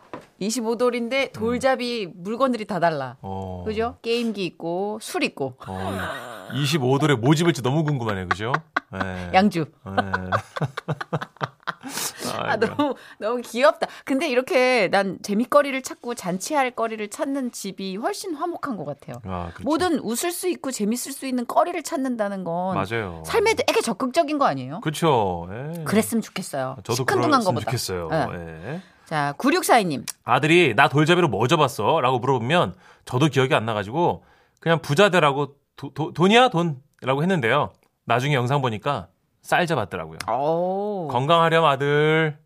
25돌인데 0.40 1.32
돌잡이 1.32 2.08
물건들이 2.14 2.64
다 2.66 2.80
달라. 2.80 3.16
어. 3.22 3.62
그죠? 3.66 3.96
게임기 4.02 4.44
있고 4.44 4.98
술 5.00 5.22
있고 5.24 5.56
어. 5.66 5.98
25돌에 6.52 7.16
뭐 7.16 7.34
집을지 7.34 7.62
너무 7.62 7.82
궁금하네, 7.84 8.26
그죠? 8.26 8.52
네. 8.92 9.30
양주. 9.34 9.64
네. 9.84 9.92
아. 12.38 12.56
너무 12.56 12.94
너무 13.18 13.40
귀엽다. 13.42 13.86
근데 14.04 14.28
이렇게 14.28 14.88
난 14.88 15.18
재밌거리를 15.22 15.80
찾고 15.82 16.14
잔치할 16.14 16.72
거리를 16.72 17.08
찾는 17.08 17.52
집이 17.52 17.96
훨씬 17.96 18.34
화목한 18.34 18.76
것 18.76 18.84
같아요. 18.84 19.16
아, 19.24 19.46
그렇죠. 19.54 19.62
뭐든 19.64 19.98
웃을 20.00 20.30
수 20.32 20.48
있고 20.48 20.70
재밌을 20.70 21.12
수 21.12 21.26
있는 21.26 21.46
거리를 21.46 21.80
찾는다는 21.82 22.44
건 22.44 22.74
맞아요. 22.76 23.22
삶에 23.26 23.54
되게 23.54 23.80
적극적인 23.80 24.38
거 24.38 24.44
아니에요? 24.46 24.80
그렇죠. 24.80 25.48
예. 25.50 25.84
그랬으면 25.84 26.22
좋겠어요. 26.22 26.76
저도 26.78 26.94
시큰둥한 26.94 27.30
그랬으면 27.30 27.44
거보다. 27.44 27.64
좋겠어요. 27.66 28.08
네. 28.32 28.82
예. 29.06 29.08
자, 29.08 29.34
9642님. 29.38 30.04
아들이 30.24 30.74
나 30.74 30.88
돌잡이로 30.88 31.28
뭐 31.28 31.46
접었어? 31.46 32.00
라고 32.00 32.18
물어보면 32.18 32.74
저도 33.04 33.28
기억이 33.28 33.54
안 33.54 33.64
나가지고 33.64 34.24
그냥 34.60 34.80
부자들하고 34.80 35.54
도- 35.76 35.92
도- 35.94 36.12
돈이야 36.12 36.48
돈? 36.48 36.78
라고 37.02 37.22
했는데요. 37.22 37.72
나중에 38.04 38.34
영상 38.34 38.62
보니까 38.62 39.08
쌀 39.42 39.66
잡았더라고요. 39.66 40.18
오. 40.30 41.08
건강하렴 41.10 41.64
아들. 41.64 42.38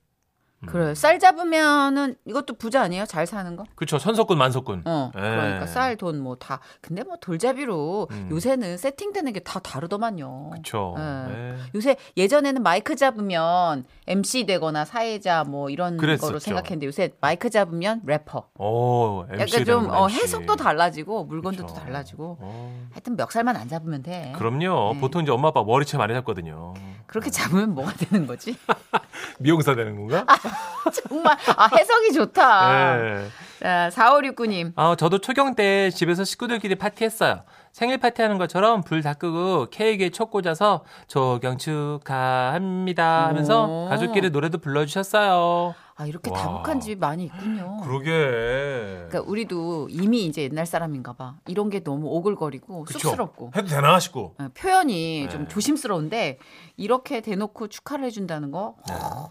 그래. 0.67 0.95
쌀 0.95 1.19
잡으면은 1.19 2.17
이것도 2.26 2.55
부자 2.59 2.83
아니에요? 2.83 3.07
잘 3.07 3.26
사는 3.26 3.57
거? 3.57 3.64
그쵸 3.75 3.99
천석군 3.99 4.37
만석군. 4.38 4.83
어. 4.85 5.11
예. 5.17 5.21
그러니까 5.21 5.67
쌀, 5.67 5.97
돈 5.97 6.21
뭐 6.21 6.37
다. 6.37 6.61
근데 6.83 7.02
뭐 7.02 7.17
돌잡이로 7.21 8.09
음. 8.11 8.29
요새는 8.31 8.76
세팅되는 8.76 9.33
게 9.33 9.40
다 9.40 9.59
다르더만요. 9.61 10.50
예. 10.55 10.61
예. 10.99 11.55
요새 11.75 11.97
예전에는 12.17 12.62
마이크 12.62 12.95
잡으면 12.95 13.85
MC 14.07 14.45
되거나 14.47 14.85
사회자 14.85 15.45
뭐 15.45 15.71
이런 15.71 15.97
그랬었죠. 15.97 16.26
거로 16.26 16.38
생각했는데 16.38 16.87
요새 16.87 17.11
마이크 17.23 17.49
잡으면 17.49 18.02
래퍼. 18.05 18.49
오, 18.59 19.25
MC 19.31 19.40
약간 19.57 19.64
좀 19.64 19.88
어. 19.90 20.09
해석도 20.09 20.57
달라지고 20.57 21.25
물건도 21.25 21.62
또 21.62 21.67
그쵸. 21.69 21.81
달라지고 21.81 22.37
어. 22.40 22.87
하여튼 22.93 23.17
멱살만 23.17 23.57
안 23.57 23.69
잡으면 23.69 24.02
돼. 24.02 24.33
그럼요. 24.37 24.93
네. 24.95 25.00
보통 25.00 25.23
이제 25.23 25.33
엄마 25.33 25.49
아빠 25.49 25.62
머리채 25.64 25.97
많이 25.97 26.12
잡거든요. 26.12 26.75
그렇게 27.07 27.31
잡으면 27.31 27.75
뭐가 27.75 27.93
되는 27.95 28.26
거지? 28.26 28.55
미용사 29.40 29.75
되는 29.75 29.97
건가? 29.97 30.25
정말 31.09 31.37
아 31.57 31.69
해석이 31.76 32.12
좋다. 32.12 32.99
예. 32.99 33.26
자, 33.61 33.90
4569님. 33.92 34.73
아, 34.76 34.97
저도 34.97 35.19
초경 35.19 35.54
때 35.54 35.90
집에서 35.90 36.25
식구들끼리 36.25 36.76
파티했어요. 36.76 37.42
생일 37.73 37.99
파티하는 37.99 38.38
것처럼 38.38 38.83
불 38.83 39.02
다 39.02 39.12
끄고 39.14 39.69
케이크에 39.71 40.09
촉 40.11 40.30
꽂아서 40.30 40.85
초경 41.09 41.59
축하합니다 41.59 43.28
하면서 43.28 43.66
오. 43.66 43.88
가족끼리 43.88 44.30
노래도 44.30 44.59
불러주셨어요. 44.59 45.75
아 46.00 46.07
이렇게 46.07 46.30
와. 46.30 46.38
다복한 46.38 46.80
집이 46.80 46.99
많이 46.99 47.25
있군요. 47.25 47.76
그러게. 47.83 48.09
그러니까 48.09 49.21
우리도 49.21 49.88
이미 49.90 50.25
이제 50.25 50.45
옛날 50.45 50.64
사람인가 50.64 51.12
봐. 51.12 51.37
이런 51.47 51.69
게 51.69 51.83
너무 51.83 52.07
오글거리고 52.07 52.85
그쵸? 52.85 52.99
쑥스럽고 53.00 53.50
해도 53.54 53.69
되나 53.69 54.00
싶고. 54.00 54.35
어, 54.38 54.49
표현이 54.54 55.28
좀 55.28 55.42
네. 55.42 55.49
조심스러운데 55.49 56.38
이렇게 56.78 57.21
대놓고 57.21 57.69
축하를 57.69 58.07
해준다는 58.07 58.50
거 58.50 58.76
어, 58.90 59.30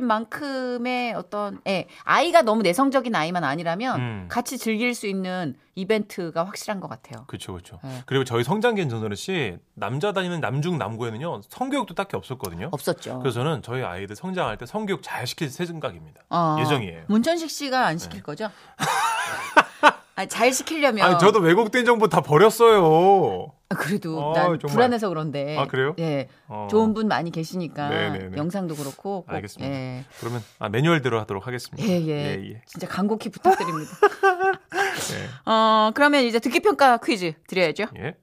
꽃다발만큼의 0.00 1.14
어떤 1.14 1.60
예, 1.68 1.86
아이가 2.02 2.42
너무 2.42 2.62
내성적인 2.62 3.14
아이만 3.14 3.44
아니라면 3.44 4.00
음. 4.00 4.26
같이 4.28 4.58
즐길 4.58 4.96
수 4.96 5.06
있는 5.06 5.54
이벤트가 5.76 6.44
확실한 6.44 6.80
것 6.80 6.88
같아요. 6.88 7.24
그렇죠, 7.28 7.52
그렇죠. 7.52 7.78
네. 7.84 8.02
그리고 8.06 8.24
저희 8.24 8.42
성장기인 8.42 8.88
전선우 8.88 9.14
씨 9.14 9.58
남자 9.74 10.12
다니는 10.12 10.40
남중 10.40 10.78
남고에는요 10.78 11.42
성교육도 11.48 11.94
딱히 11.94 12.16
없었거든요. 12.16 12.70
없었죠. 12.72 13.20
그래서 13.20 13.40
저는 13.40 13.62
저희 13.62 13.82
아이들 13.84 14.16
성장할 14.16 14.56
때 14.56 14.66
성교육 14.66 15.02
잘 15.02 15.26
시킬 15.26 15.50
생각입니다. 15.50 16.22
어, 16.30 16.56
예정이에요. 16.60 17.04
문천식 17.08 17.50
씨가 17.50 17.86
안 17.86 17.98
시킬 17.98 18.22
거죠? 18.22 18.50
아니, 20.16 20.28
잘 20.28 20.50
시키려면 20.50 21.06
아니 21.06 21.18
저도 21.18 21.40
왜곡된 21.40 21.84
정보 21.84 22.08
다 22.08 22.22
버렸어요. 22.22 23.52
아, 23.68 23.74
그래도 23.74 24.30
아, 24.30 24.32
난 24.32 24.44
정말. 24.58 24.74
불안해서 24.74 25.08
그런데. 25.10 25.58
아, 25.58 25.66
그래요? 25.66 25.94
예. 25.98 26.28
어. 26.48 26.68
좋은 26.70 26.94
분 26.94 27.06
많이 27.08 27.30
계시니까 27.30 27.88
네네네. 27.90 28.36
영상도 28.38 28.76
그렇고 28.76 29.24
꼭, 29.24 29.30
알겠습니다. 29.30 29.70
예. 29.74 30.04
그러면 30.20 30.42
아, 30.58 30.70
매뉴얼대로 30.70 31.20
하도록 31.20 31.46
하겠습니다. 31.46 31.86
예, 31.86 32.00
예. 32.00 32.08
예, 32.08 32.50
예. 32.52 32.62
진짜 32.64 32.88
간곡히 32.88 33.28
부탁드립니다. 33.28 33.90
예. 35.14 35.50
어, 35.50 35.90
그러면 35.94 36.24
이제 36.24 36.38
듣기 36.38 36.60
평가 36.60 36.98
퀴즈 36.98 37.34
드려야죠. 37.46 37.86
예. 37.98 38.14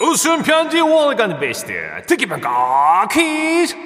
웃음 0.00 0.42
편지 0.42 0.80
월간 0.80 1.38
베스트 1.40 1.72
듣기 2.06 2.26
평가 2.26 3.06
퀴즈. 3.10 3.76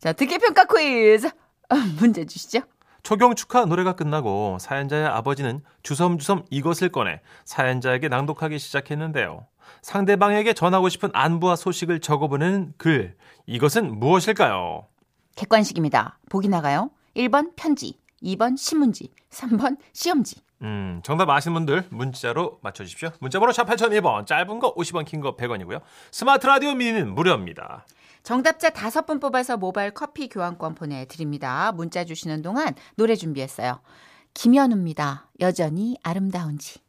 자, 0.00 0.12
듣기 0.12 0.38
평가 0.38 0.64
퀴즈. 0.64 1.26
어, 1.26 1.74
문제 1.98 2.24
주시죠. 2.26 2.60
초경 3.02 3.34
축하 3.34 3.64
노래가 3.66 3.94
끝나고 3.94 4.58
사연자의 4.60 5.06
아버지는 5.06 5.62
주섬주섬 5.82 6.46
이것을 6.50 6.88
꺼내 6.90 7.20
사연자에게 7.44 8.08
낭독하기 8.08 8.58
시작했는데요. 8.58 9.46
상대방에게 9.82 10.54
전하고 10.54 10.88
싶은 10.88 11.10
안부와 11.12 11.56
소식을 11.56 12.00
적어보내는 12.00 12.74
글. 12.78 13.16
이것은 13.46 13.98
무엇일까요? 13.98 14.88
객관식입니다. 15.36 16.18
보기 16.30 16.48
나가요. 16.48 16.90
1번 17.16 17.52
편지, 17.56 17.98
2번 18.22 18.56
신문지, 18.56 19.12
3번 19.30 19.76
시험지. 19.92 20.36
음, 20.62 21.00
정답 21.04 21.28
아시는 21.28 21.54
분들 21.54 21.88
문자로 21.90 22.58
맞춰주십시오. 22.62 23.10
문자번호 23.20 23.52
샵 23.52 23.66
8001번, 23.66 24.26
짧은 24.26 24.58
거 24.60 24.74
50원, 24.74 25.04
긴 25.04 25.20
거 25.20 25.36
100원이고요. 25.36 25.80
스마트 26.10 26.46
라디오 26.46 26.74
미니는 26.74 27.14
무료입니다. 27.14 27.84
정답자 28.22 28.70
다섯 28.70 29.04
분 29.04 29.20
뽑아서 29.20 29.56
모바일 29.58 29.90
커피 29.90 30.28
교환권 30.28 30.74
보내드립니다. 30.74 31.72
문자 31.72 32.04
주시는 32.04 32.40
동안 32.42 32.74
노래 32.96 33.14
준비했어요. 33.16 33.80
김현우입니다. 34.32 35.28
여전히 35.40 35.96
아름다운지. 36.02 36.80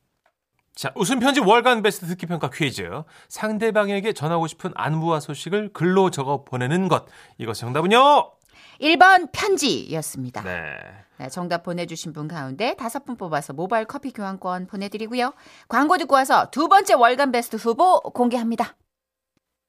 자, 0.76 0.92
웃음 0.96 1.20
편지 1.20 1.40
월간 1.42 1.82
베스트 1.84 2.06
듣기 2.08 2.26
평가 2.26 2.50
퀴즈. 2.50 2.90
상대방에게 3.30 4.14
전하고 4.14 4.48
싶은 4.48 4.72
안부와 4.76 5.20
소식을 5.20 5.72
글로 5.74 6.10
적어 6.10 6.44
보내는 6.44 6.88
것. 6.88 7.06
이것 7.38 7.54
정답은요? 7.54 8.32
1번 8.82 9.32
편지였습니다. 9.32 10.42
네. 10.44 10.74
네, 11.18 11.30
정답 11.30 11.64
보내주신 11.64 12.14
분 12.14 12.28
가운데 12.28 12.76
다섯 12.76 13.06
분 13.06 13.16
뽑아서 13.16 13.54
모바일 13.54 13.86
커피 13.86 14.12
교환권 14.12 14.68
보내드리고요. 14.68 15.34
광고 15.68 15.98
듣고 15.98 16.16
와서 16.16 16.50
두 16.52 16.68
번째 16.68 16.96
월간 16.96 17.32
베스트 17.32 17.56
후보 17.56 18.02
공개합니다. 18.02 18.76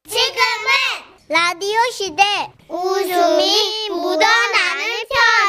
지금은 0.09 0.37
라디오 1.29 1.79
시대 1.93 2.23
웃음이 2.69 3.91
묻어나는 3.91 5.07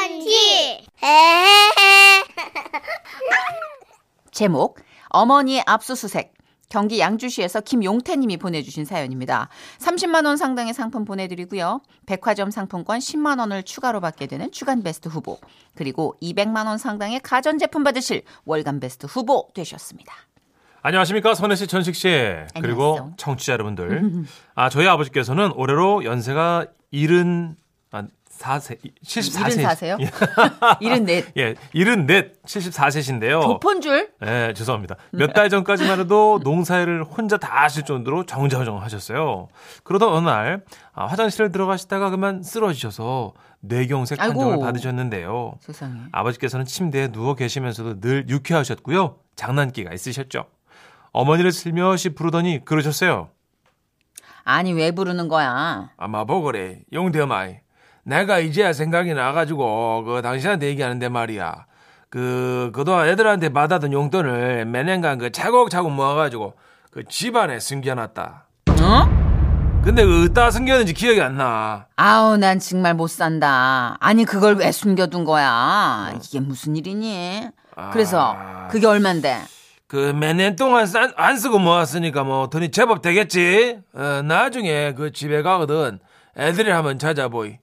편지. 0.08 0.86
에헤헤. 1.02 2.24
제목 4.32 4.78
어머니의 5.08 5.62
압수수색 5.66 6.34
경기 6.68 7.00
양주시에서 7.00 7.62
김용태님이 7.62 8.36
보내주신 8.36 8.84
사연입니다. 8.84 9.48
30만 9.78 10.26
원 10.26 10.36
상당의 10.36 10.74
상품 10.74 11.04
보내드리고요. 11.04 11.80
백화점 12.06 12.50
상품권 12.50 12.98
10만 12.98 13.38
원을 13.38 13.62
추가로 13.62 14.00
받게 14.00 14.26
되는 14.26 14.50
주간 14.52 14.82
베스트 14.82 15.08
후보 15.08 15.38
그리고 15.74 16.16
200만 16.22 16.66
원 16.66 16.78
상당의 16.78 17.20
가전제품 17.20 17.84
받으실 17.84 18.22
월간 18.44 18.80
베스트 18.80 19.06
후보 19.06 19.48
되셨습니다. 19.54 20.12
안녕하십니까. 20.82 21.34
선혜 21.34 21.56
씨, 21.56 21.66
전식 21.66 21.94
씨. 21.94 22.08
그리고 22.60 22.92
안녕하세요. 22.92 23.14
청취자 23.16 23.52
여러분들. 23.54 24.24
아, 24.54 24.68
저희 24.68 24.86
아버지께서는 24.86 25.52
올해로 25.56 26.04
연세가 26.04 26.66
70, 26.92 27.56
아, 27.90 28.04
4세, 28.38 28.78
74세. 29.04 29.64
74세요? 29.64 30.00
예, 30.00 30.06
74. 30.06 31.32
예, 31.36 31.54
74, 31.74 32.30
74세신데요. 32.46 33.42
교폰 33.46 33.80
줄? 33.80 34.10
예, 34.24 34.52
죄송합니다. 34.56 34.96
몇 35.10 35.32
달 35.32 35.48
전까지만 35.50 36.00
해도 36.00 36.38
농사일을 36.44 37.02
혼자 37.04 37.36
다 37.36 37.62
하실 37.64 37.84
정도로 37.84 38.24
정자정을 38.26 38.82
하셨어요. 38.82 39.48
그러던 39.82 40.12
어느 40.12 40.26
날 40.28 40.62
아, 40.94 41.06
화장실을 41.06 41.50
들어가시다가 41.52 42.10
그만 42.10 42.42
쓰러지셔서 42.42 43.34
뇌경색 43.60 44.18
판정을 44.18 44.52
아이고. 44.52 44.62
받으셨는데요. 44.62 45.54
세상에. 45.60 46.00
아버지께서는 46.12 46.64
침대에 46.64 47.08
누워 47.08 47.34
계시면서도 47.34 48.00
늘 48.00 48.28
유쾌하셨고요. 48.28 49.16
장난기가 49.36 49.92
있으셨죠. 49.92 50.44
어머니를 51.12 51.50
슬며시 51.52 52.10
부르더니 52.10 52.64
그러셨어요. 52.64 53.30
아니 54.44 54.72
왜 54.72 54.92
부르는 54.92 55.28
거야? 55.28 55.90
아마 55.96 56.24
보거래. 56.24 56.80
용대마이. 56.92 57.56
내가 58.08 58.38
이제야 58.38 58.72
생각이 58.72 59.12
나가지고 59.12 60.04
그 60.04 60.22
당신한테 60.22 60.66
얘기하는데 60.68 61.08
말이야. 61.10 61.66
그 62.08 62.70
그동안 62.72 63.06
애들한테 63.06 63.50
받았던 63.50 63.92
용돈을 63.92 64.64
몇 64.64 64.82
년간 64.84 65.18
그 65.18 65.30
차곡차곡 65.30 65.92
모아가지고 65.92 66.54
그 66.90 67.04
집안에 67.06 67.60
숨겨놨다. 67.60 68.46
어? 68.80 69.18
근데 69.84 70.04
그 70.06 70.24
어디다 70.24 70.50
숨겼는지 70.50 70.94
기억이 70.94 71.20
안 71.20 71.36
나. 71.36 71.86
아우 71.96 72.38
난 72.38 72.58
정말 72.58 72.94
못 72.94 73.08
산다. 73.08 73.98
아니 74.00 74.24
그걸 74.24 74.54
왜 74.56 74.72
숨겨둔 74.72 75.24
거야? 75.24 76.10
이게 76.16 76.40
무슨 76.40 76.76
일이니? 76.76 77.42
그래서 77.92 78.36
그게 78.70 78.86
얼만데? 78.86 79.42
그 79.86 80.12
몇 80.14 80.34
년 80.34 80.56
동안 80.56 80.86
싼- 80.86 81.12
안 81.16 81.36
쓰고 81.36 81.58
모았으니까 81.58 82.24
뭐 82.24 82.48
돈이 82.48 82.70
제법 82.70 83.02
되겠지. 83.02 83.78
어, 83.94 84.22
나중에 84.24 84.94
그 84.94 85.12
집에 85.12 85.42
가거든 85.42 85.98
애들이 86.38 86.70
한번 86.70 86.98
찾아보이. 86.98 87.58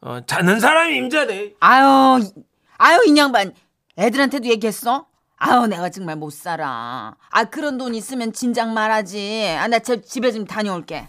어, 0.00 0.20
찾는 0.24 0.60
사람이 0.60 0.96
임자돼. 0.96 1.54
아유, 1.60 2.20
이- 2.22 2.42
아유 2.78 3.00
이 3.06 3.16
양반 3.16 3.52
애들한테도 3.96 4.46
얘기했어? 4.48 5.06
아유 5.36 5.66
내가 5.66 5.90
정말 5.90 6.16
못 6.16 6.32
살아. 6.32 7.14
아 7.30 7.44
그런 7.44 7.78
돈 7.78 7.94
있으면 7.94 8.32
진작 8.32 8.68
말하지. 8.72 9.56
아 9.58 9.66
나 9.68 9.78
집에 9.80 10.32
좀 10.32 10.44
다녀올게. 10.46 11.06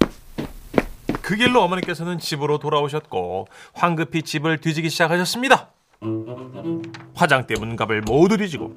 그 1.22 1.36
길로 1.36 1.62
어머니께서는 1.62 2.18
집으로 2.18 2.58
돌아오셨고 2.58 3.48
황급히 3.74 4.24
집을 4.24 4.58
뒤지기 4.60 4.90
시작하셨습니다. 4.90 5.70
화장대 7.14 7.54
문갑을 7.60 8.02
모두 8.02 8.38
뒤지고 8.38 8.74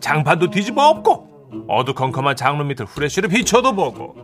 장판도 0.00 0.50
뒤집어 0.50 0.88
엎고 0.88 1.66
어두컴컴한 1.68 2.36
장롱 2.36 2.68
밑을 2.68 2.86
후레쉬로 2.86 3.28
비춰도 3.28 3.74
보고 3.74 4.14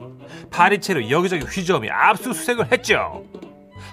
파리채로 0.50 1.10
여기저기 1.10 1.44
휘저으며 1.44 1.90
압수수색을 1.92 2.72
했죠. 2.72 3.24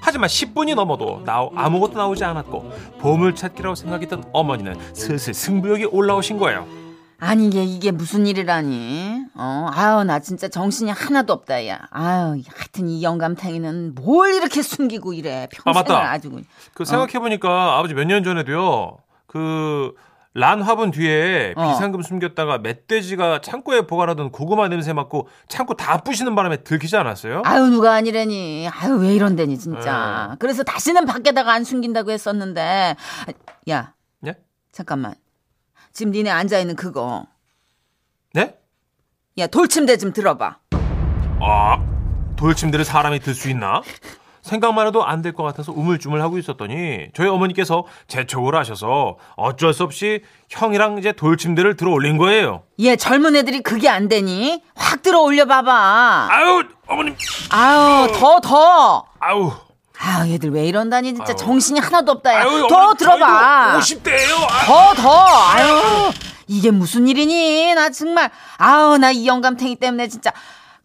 하지만 0.05 0.27
10분이 0.29 0.75
넘어도 0.75 1.23
나 1.25 1.49
아무것도 1.55 1.97
나오지 1.97 2.23
않았고 2.23 2.71
보물찾기라고 2.99 3.73
생각했던 3.73 4.23
어머니는 4.33 4.75
슬슬 4.93 5.33
승부욕이 5.33 5.85
올라오신 5.85 6.37
거예요. 6.37 6.67
아니 7.17 7.47
이게 7.47 7.63
이게 7.63 7.91
무슨 7.91 8.27
일이라니? 8.27 9.23
어, 9.35 9.67
아유 9.73 10.03
나 10.03 10.19
진짜 10.19 10.47
정신이 10.47 10.91
하나도 10.91 11.33
없다 11.33 11.65
야. 11.67 11.79
아유 11.89 12.41
하여튼 12.55 12.87
이 12.87 13.01
영감탱이는 13.01 13.95
뭘 13.95 14.35
이렇게 14.35 14.61
숨기고 14.61 15.13
이래 15.13 15.47
평생을 15.51 15.73
맞다. 15.73 16.11
아주. 16.11 16.29
그 16.75 16.85
생각해 16.85 17.13
보니까 17.19 17.77
아버지 17.79 17.93
몇 17.95 18.05
년 18.05 18.23
전에도요, 18.23 18.97
그, 19.25 19.93
란 20.37 20.61
화분 20.61 20.91
뒤에 20.91 21.53
어. 21.55 21.69
비상금 21.71 22.01
숨겼다가 22.01 22.57
멧돼지가 22.57 23.39
창고에 23.39 23.87
보관하던 23.87 24.31
고구마 24.31 24.67
냄새 24.67 24.91
맡고 24.91 25.29
창고 25.47 25.75
다 25.75 25.99
부시는 25.99 26.35
바람에 26.35 26.57
들키지 26.57 26.97
않았어요? 26.97 27.41
아유 27.45 27.67
누가 27.67 27.93
아니래니. 27.93 28.67
아유 28.67 28.95
왜 28.97 29.15
이런데니 29.15 29.57
진짜. 29.57 30.35
그래서 30.39 30.63
다시는 30.63 31.05
밖에다가 31.05 31.53
안 31.53 31.63
숨긴다고 31.63 32.11
했었는데. 32.11 32.97
야 33.69 33.93
네? 34.19 34.33
잠깐만. 34.73 35.15
지금 35.93 36.11
니네 36.11 36.29
앉아 36.29 36.59
있는 36.59 36.75
그거. 36.75 37.25
네? 38.33 38.57
야 39.37 39.47
돌침대 39.47 39.95
좀 39.95 40.11
들어봐. 40.11 40.57
아, 41.41 41.77
돌침대를 42.35 42.83
사람이 42.83 43.19
들 43.21 43.33
수 43.33 43.49
있나? 43.49 43.81
생각만 44.45 44.85
해도 44.87 45.03
안 45.03 45.21
될 45.21 45.33
것 45.33 45.43
같아서 45.43 45.71
우물쭈물하고 45.71 46.37
있었더니 46.37 47.07
저희 47.15 47.27
어머니께서 47.27 47.83
재촉을 48.07 48.55
하셔서 48.55 49.17
어쩔 49.35 49.73
수 49.73 49.83
없이 49.83 50.21
형이랑 50.49 50.99
이제 50.99 51.11
돌침대를 51.11 51.75
들어 51.75 51.91
올린 51.91 52.17
거예요. 52.17 52.61
얘 52.79 52.95
젊은 52.95 53.35
애들이 53.35 53.61
그게 53.61 53.89
안 53.89 54.07
되니? 54.07 54.61
확 54.75 55.01
들어 55.01 55.21
올려 55.21 55.45
봐봐. 55.45 56.27
아유, 56.29 56.63
어머님, 56.87 57.15
아유 57.49 58.07
더 58.13 58.39
더. 58.39 59.05
아유. 59.19 59.51
아 59.97 60.27
얘들 60.27 60.51
왜 60.51 60.65
이런다니 60.67 61.13
진짜 61.15 61.29
아유. 61.31 61.35
정신이 61.37 61.79
하나도 61.79 62.11
없다 62.11 62.33
야. 62.35 62.41
아유, 62.41 62.67
더 62.69 62.75
어머니, 62.77 62.97
들어봐. 62.97 63.79
저희도 63.81 64.01
50대예요. 64.03 64.43
아, 64.43 64.65
더 64.65 64.93
더. 65.01 65.25
아유 65.53 66.11
이게 66.47 66.69
무슨 66.69 67.07
일이니? 67.07 67.73
나 67.73 67.89
정말 67.89 68.29
아우 68.57 68.97
나 68.99 69.11
이 69.11 69.25
영감탱이 69.25 69.77
때문에 69.77 70.07
진짜. 70.07 70.31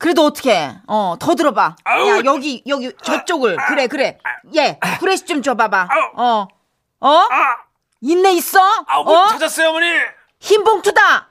그래도 0.00 0.24
어떻게? 0.24 0.72
어 0.88 1.16
더 1.20 1.34
들어봐. 1.34 1.76
아우. 1.84 2.08
야 2.08 2.22
여기 2.24 2.62
여기 2.66 2.90
저쪽을 3.02 3.56
그래 3.68 3.86
그래. 3.86 4.18
얘 4.56 4.78
후레쉬 4.98 5.26
좀 5.26 5.42
줘 5.42 5.54
봐봐. 5.54 5.88
아우. 5.90 6.10
어 6.16 6.48
어? 7.02 7.08
아, 7.30 7.56
있네 8.00 8.32
있어? 8.32 8.58
아우, 8.86 9.04
뭐 9.04 9.24
어? 9.24 9.28
찾았어요, 9.28 9.68
어머니. 9.68 9.86
흰 10.40 10.64
봉투다. 10.64 11.28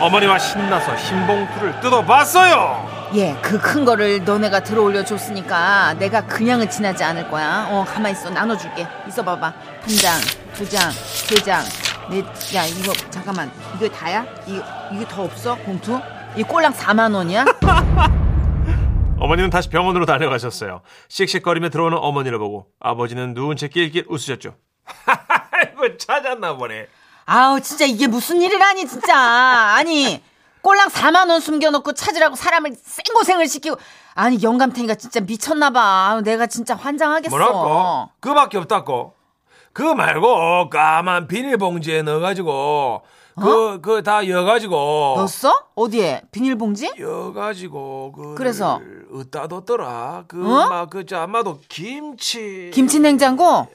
어머니와 0.00 0.38
신나서 0.40 0.94
흰 0.96 1.24
봉투를 1.26 1.80
뜯어봤어요. 1.80 3.10
예, 3.14 3.34
그 3.40 3.60
큰 3.60 3.84
거를 3.84 4.24
너네가 4.24 4.60
들어 4.64 4.82
올려 4.82 5.04
줬으니까 5.04 5.94
내가 5.94 6.26
그냥은 6.26 6.68
지나지 6.68 7.04
않을 7.04 7.30
거야. 7.30 7.68
어, 7.70 7.84
가만 7.88 8.10
있어. 8.12 8.28
나눠 8.30 8.56
줄게. 8.56 8.86
있어 9.06 9.22
봐 9.24 9.38
봐. 9.38 9.46
한 9.82 9.88
장, 10.02 10.18
두 10.54 10.68
장, 10.68 10.90
세 10.90 11.36
장, 11.36 11.62
넷. 12.10 12.24
야, 12.56 12.64
이거 12.66 12.92
잠깐만. 13.10 13.50
이거 13.76 13.88
다야? 13.88 14.26
이거 14.46 14.62
이게 14.92 15.06
더 15.08 15.22
없어? 15.22 15.54
봉투? 15.64 16.00
이 16.36 16.42
꼴랑 16.42 16.72
4만 16.74 17.14
원이야? 17.14 17.44
어머니는 19.18 19.48
다시 19.48 19.70
병원으로 19.70 20.04
다녀가셨어요. 20.04 20.82
씩씩거리며 21.08 21.70
들어오는 21.70 21.96
어머니를 21.96 22.38
보고 22.38 22.66
아버지는 22.78 23.32
누운 23.32 23.56
채 23.56 23.68
낄낄 23.68 24.04
웃으셨죠. 24.08 24.54
아이고 25.50 25.96
찾았나 25.96 26.56
보네. 26.56 26.88
아우, 27.24 27.60
진짜 27.60 27.86
이게 27.86 28.06
무슨 28.06 28.40
일이라니 28.42 28.86
진짜. 28.86 29.16
아니, 29.18 30.22
꼴랑 30.60 30.88
4만 30.90 31.28
원 31.30 31.40
숨겨놓고 31.40 31.94
찾으라고 31.94 32.36
사람을 32.36 32.76
생고생을 32.80 33.48
시키고. 33.48 33.76
아니, 34.14 34.40
영감탱이가 34.42 34.94
진짜 34.94 35.20
미쳤나 35.20 35.70
봐. 35.70 35.80
아우, 36.10 36.22
내가 36.22 36.46
진짜 36.46 36.76
환장하겠어. 36.76 37.30
뭐랄까? 37.36 38.08
그밖에 38.20 38.58
없다고. 38.58 39.14
그거 39.72 39.94
말고 39.94 40.70
까만 40.70 41.26
비닐봉지에 41.26 42.02
넣어가지고 42.02 43.02
그 43.40 43.80
그 43.82 44.02
다 44.02 44.26
여가지고 44.26 44.74
넣었어? 45.16 45.52
어디에? 45.74 46.22
비닐봉지? 46.32 46.94
여가지고 46.98 48.12
그 48.12 48.34
그래서? 48.34 48.80
어디다 49.12 49.46
뒀더라 49.48 49.86
어? 49.86 50.24
그막그 50.26 51.04
저 51.06 51.18
아마도 51.18 51.60
김치 51.68 52.70
김치 52.72 52.98
냉장고? 52.98 53.66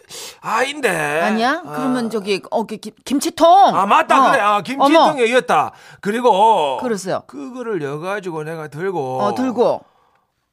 아닌데 0.41 0.89
아니야? 0.89 1.61
아. 1.65 1.71
그러면 1.77 2.09
저기 2.09 2.41
어 2.49 2.65
기- 2.65 2.77
기- 2.77 2.91
김치통. 3.05 3.47
아 3.75 3.85
맞다 3.85 4.27
어. 4.27 4.31
그래 4.31 4.41
아. 4.41 4.61
김치통에 4.61 5.25
이었다 5.25 5.71
그리고 6.01 6.77
그랬어요. 6.77 7.21
그거를 7.27 7.81
여가지고 7.83 8.43
내가 8.43 8.67
들고 8.67 9.21
어 9.21 9.35
들고. 9.35 9.83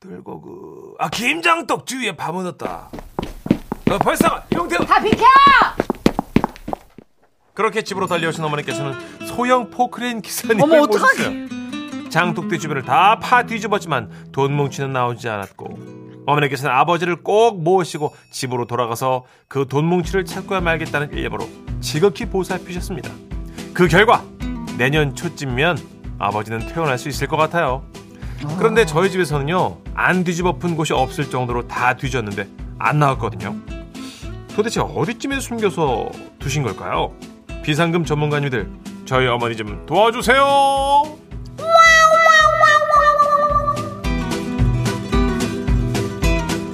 들고 0.01 0.41
그 0.43 0.95
아 1.01 1.09
김장떡 1.09 1.87
주위에 1.87 2.15
파묻었다 2.17 2.91
어 3.91 3.99
벌써 3.99 4.43
용태 4.55 4.77
다 4.85 5.01
비켜! 5.01 5.25
그렇게 7.59 7.83
집으로 7.83 8.07
달려오신 8.07 8.45
어머니께서는 8.45 8.95
소형 9.27 9.69
포크레인 9.69 10.23
기사님을. 10.23 10.65
모셨어요. 10.87 12.09
장독대 12.09 12.57
주변을 12.57 12.83
다 12.83 13.19
파 13.19 13.43
뒤집었지만 13.43 14.11
돈 14.31 14.53
뭉치는 14.55 14.93
나오지 14.93 15.29
않았고 15.29 16.23
어머니께서는 16.25 16.73
아버지를 16.73 17.17
꼭 17.25 17.61
모시고 17.61 18.15
집으로 18.31 18.67
돌아가서 18.67 19.25
그 19.49 19.67
돈 19.67 19.87
뭉치를 19.87 20.25
찾고야 20.25 20.61
말겠다는 20.61 21.13
일념으로 21.13 21.49
지극히 21.81 22.27
보살피셨습니다. 22.27 23.11
그 23.75 23.89
결과 23.89 24.23
내년 24.79 25.17
초쯤이면 25.17 25.79
아버지는 26.21 26.61
퇴원할 26.61 26.97
수 26.97 27.09
있을 27.09 27.27
것 27.27 27.37
같아요. 27.37 27.83
그런데 28.57 28.87
저희 28.87 29.11
집에서는요 29.11 29.79
안 29.95 30.23
뒤집어 30.23 30.59
푼 30.59 30.77
곳이 30.77 30.93
없을 30.93 31.29
정도로 31.29 31.67
다 31.67 31.97
뒤졌는데 31.97 32.47
안 32.79 33.01
나왔거든요. 33.01 33.57
도대체 34.55 34.81
어디쯤에 34.81 35.41
숨겨서 35.41 36.09
두신 36.39 36.63
걸까요? 36.63 37.13
비상금 37.69 38.03
전문가님들 38.03 38.67
저희 39.05 39.27
어머니 39.27 39.55
좀 39.55 39.85
도와주세요. 39.85 40.43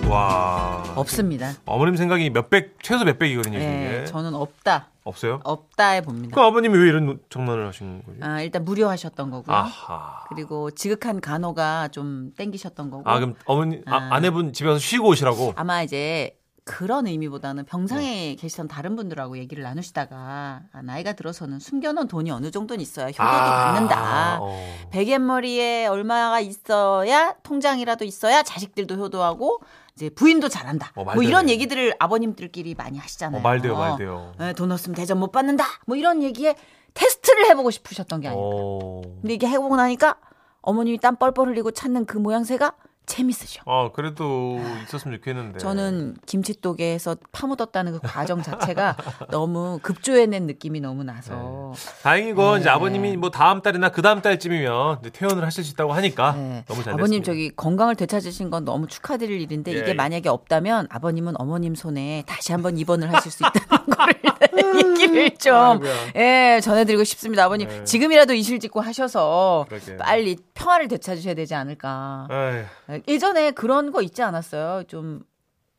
와 0.08 0.84
없습니다. 0.94 1.54
어머님 1.66 1.96
생각이 1.96 2.30
몇백 2.30 2.76
최소 2.80 3.04
몇백이거든요 3.04 3.58
예, 3.58 3.96
이게 3.96 4.04
저는 4.04 4.36
없다. 4.36 4.90
없어요? 5.02 5.40
없다에 5.42 6.02
봅니다. 6.02 6.32
그 6.32 6.40
아버님이 6.40 6.78
왜 6.78 6.86
이런 6.90 7.18
장난을 7.28 7.66
하신 7.66 8.04
거예요? 8.04 8.20
아, 8.22 8.40
일단 8.42 8.64
무료하셨던 8.64 9.32
거고요. 9.32 9.52
아하. 9.56 10.24
그리고 10.28 10.70
지극한 10.70 11.20
간호가 11.20 11.88
좀 11.88 12.30
땡기셨던 12.36 12.90
거고. 12.90 13.10
아 13.10 13.16
그럼 13.18 13.34
어머니 13.46 13.80
아, 13.86 13.96
아. 13.96 14.08
아내분 14.12 14.52
집에 14.52 14.68
가서 14.68 14.78
쉬고 14.78 15.08
오시라고? 15.08 15.54
아마 15.56 15.82
이제 15.82 16.36
그런 16.64 17.06
의미보다는 17.06 17.66
병상에 17.66 18.06
네. 18.30 18.34
계시던 18.36 18.68
다른 18.68 18.96
분들하고 18.96 19.36
얘기를 19.36 19.62
나누시다가 19.62 20.62
아, 20.72 20.82
나이가 20.82 21.12
들어서는 21.12 21.58
숨겨놓은 21.60 22.08
돈이 22.08 22.30
어느 22.30 22.50
정도는 22.50 22.80
있어야 22.80 23.08
효도도 23.08 23.22
아, 23.22 23.72
받는다. 23.72 24.38
어. 24.40 24.58
베갯머리에 24.90 25.86
얼마가 25.86 26.40
있어야 26.40 27.34
통장이라도 27.42 28.06
있어야 28.06 28.42
자식들도 28.42 28.94
효도하고 28.94 29.60
이제 29.94 30.08
부인도 30.08 30.48
잘한다. 30.48 30.92
어, 30.94 31.04
뭐 31.04 31.22
이런 31.22 31.46
돼. 31.46 31.52
얘기들을 31.52 31.96
아버님들끼리 31.98 32.74
많이 32.74 32.98
하시잖아요. 32.98 33.40
어, 33.40 33.42
말돼요 33.42 33.76
말돼요. 33.76 34.32
예, 34.40 34.54
돈 34.54 34.72
없으면 34.72 34.96
대접 34.96 35.18
못 35.18 35.32
받는다. 35.32 35.64
뭐 35.86 35.96
이런 35.96 36.22
얘기에 36.22 36.56
테스트를 36.94 37.46
해보고 37.50 37.70
싶으셨던 37.72 38.22
게 38.22 38.28
아니에요. 38.28 38.42
어. 38.42 39.02
근데 39.20 39.34
이게 39.34 39.46
해보고 39.48 39.76
나니까 39.76 40.16
어머님이 40.62 40.96
땀 40.98 41.16
뻘뻘 41.16 41.48
흘리고 41.48 41.72
찾는 41.72 42.06
그 42.06 42.16
모양새가 42.16 42.72
재밌으셔. 43.06 43.62
아 43.66 43.90
그래도 43.92 44.60
있었으면 44.84 45.18
좋겠는데. 45.18 45.58
저는 45.58 46.16
김치독에서 46.26 47.16
파묻었다는 47.32 47.92
그 47.92 48.00
과정 48.02 48.42
자체가 48.42 48.96
너무 49.30 49.78
급조해낸 49.82 50.46
느낌이 50.46 50.80
너무 50.80 51.04
나서 51.04 51.72
다행이건 52.02 52.60
이제 52.60 52.68
네. 52.68 52.74
아버님이 52.74 53.16
뭐 53.16 53.30
다음 53.30 53.60
달이나 53.60 53.90
그 53.90 54.02
다음 54.02 54.22
달쯤이면 54.22 54.98
이제 55.00 55.10
퇴원을 55.10 55.44
하실 55.44 55.64
수 55.64 55.72
있다고 55.72 55.92
하니까 55.92 56.32
네. 56.32 56.64
너무 56.66 56.82
잘 56.82 56.94
아버님 56.94 57.20
됐습니다. 57.20 57.26
저기 57.30 57.50
건강을 57.54 57.94
되찾으신 57.96 58.50
건 58.50 58.64
너무 58.64 58.86
축하드릴 58.86 59.40
일인데 59.42 59.72
예, 59.74 59.78
이게 59.78 59.90
예. 59.90 59.94
만약에 59.94 60.28
없다면 60.28 60.86
아버님은 60.90 61.34
어머님 61.40 61.74
손에 61.74 62.24
다시 62.26 62.52
한번 62.52 62.78
입원을 62.78 63.12
하실 63.12 63.30
수 63.30 63.44
있다는 63.44 63.86
거를 63.86 64.14
얘기를 64.76 65.30
좀 65.36 65.54
아이고야. 65.54 65.92
예, 66.16 66.60
전해드리고 66.60 67.04
싶습니다. 67.04 67.44
아버님 67.44 67.68
네. 67.68 67.84
지금이라도 67.84 68.34
이실직고 68.34 68.80
하셔서 68.80 69.66
그러게요. 69.68 69.96
빨리 69.98 70.36
평화를 70.54 70.88
되찾으셔야 70.88 71.34
되지 71.34 71.54
않을까. 71.54 72.28
에휴, 72.30 72.93
예전에 73.08 73.50
그런 73.52 73.90
거 73.92 74.02
있지 74.02 74.22
않았어요? 74.22 74.84
좀, 74.84 75.22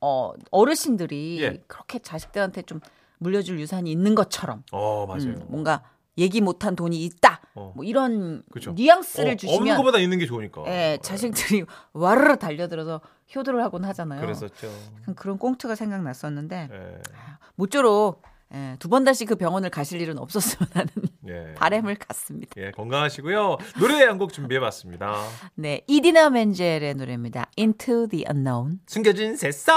어, 0.01 0.33
어르신들이 0.51 1.41
예. 1.41 1.63
그렇게 1.67 1.99
자식들한테 1.99 2.63
좀 2.63 2.79
물려줄 3.19 3.59
유산이 3.59 3.91
있는 3.91 4.13
것처럼, 4.15 4.63
어 4.71 5.05
맞아요. 5.07 5.23
음, 5.35 5.45
뭔가 5.47 5.83
얘기 6.17 6.41
못한 6.41 6.75
돈이 6.75 7.03
있다. 7.05 7.41
어. 7.55 7.73
뭐 7.75 7.83
이런 7.83 8.43
그죠. 8.51 8.73
뉘앙스를 8.73 9.29
어, 9.29 9.31
없는 9.33 9.37
주시면, 9.37 9.77
것보다 9.77 9.99
있는 9.99 10.19
게 10.19 10.25
좋으니까. 10.25 10.63
예, 10.67 10.97
자식들이 11.01 11.65
와르르 11.93 12.37
달려들어서 12.37 13.01
효도를 13.35 13.63
하곤 13.63 13.85
하잖아요. 13.85 14.21
그랬었죠. 14.21 14.69
그런 15.15 15.37
꽁트가 15.37 15.75
생각났었는데, 15.75 16.69
예. 16.71 17.01
모쪼록 17.55 18.21
예, 18.53 18.75
두번 18.79 19.03
다시 19.03 19.25
그 19.25 19.35
병원을 19.35 19.69
가실 19.69 19.99
일은 20.01 20.17
없었으면 20.19 20.69
하는 20.73 20.89
예. 21.27 21.53
바램을 21.55 21.95
갖습니다. 21.95 22.53
예, 22.57 22.71
건강하시고요. 22.71 23.57
노래 23.79 24.03
한 24.03 24.17
곡 24.17 24.31
준비해봤습니다. 24.33 25.15
네, 25.55 25.81
이디나 25.87 26.29
멘젤의 26.29 26.93
노래입니다. 26.95 27.49
Into 27.57 28.07
the 28.07 28.25
Unknown. 28.29 28.79
숨겨진 28.87 29.35
새싹. 29.35 29.73